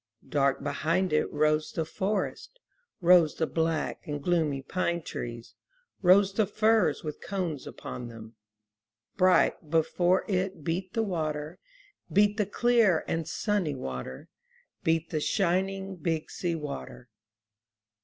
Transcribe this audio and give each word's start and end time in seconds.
Dark 0.27 0.63
behind 0.63 1.13
it 1.13 1.31
rose 1.31 1.71
the 1.71 1.85
forest, 1.85 2.59
Rose 3.01 3.35
the 3.35 3.45
black 3.45 4.07
and 4.07 4.19
gloomy 4.19 4.63
pine 4.63 5.03
trees. 5.03 5.53
Rose 6.01 6.33
the 6.33 6.47
firs 6.47 7.03
with 7.03 7.21
cones 7.21 7.67
upon 7.67 8.07
them; 8.07 8.33
Bright 9.15 9.69
before 9.69 10.25
it 10.27 10.63
beat 10.63 10.93
the 10.95 11.03
water. 11.03 11.59
Beat 12.11 12.37
the 12.37 12.47
clear 12.47 13.03
and 13.07 13.27
sunny 13.27 13.75
water, 13.75 14.27
Beat 14.83 15.11
the 15.11 15.19
shining 15.21 15.97
Big 15.97 16.31
Sea 16.31 16.55
Water. 16.55 17.07